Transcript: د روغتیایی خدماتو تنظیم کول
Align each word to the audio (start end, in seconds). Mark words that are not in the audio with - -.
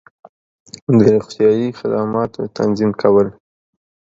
د 0.97 0.99
روغتیایی 1.15 1.67
خدماتو 1.79 2.41
تنظیم 2.57 2.91
کول 3.01 3.27